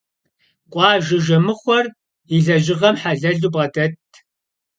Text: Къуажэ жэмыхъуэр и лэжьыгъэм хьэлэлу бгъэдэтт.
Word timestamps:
Къуажэ 0.71 1.17
жэмыхъуэр 1.25 1.85
и 2.35 2.37
лэжьыгъэм 2.45 2.95
хьэлэлу 3.01 3.51
бгъэдэтт. 3.53 4.11